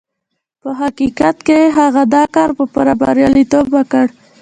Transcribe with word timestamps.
په 0.61 0.69
حقيقت 0.81 1.37
کې 1.47 1.59
هغه 1.77 2.01
دا 2.15 2.23
کار 2.35 2.49
په 2.57 2.63
پوره 2.73 2.93
برياليتوب 3.01 3.65
وکړ. 3.75 4.05